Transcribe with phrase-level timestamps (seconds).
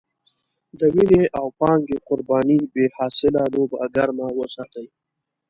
[0.79, 4.85] د وينې او پانګې قربانۍ بې حاصله لوبه ګرمه وساتي.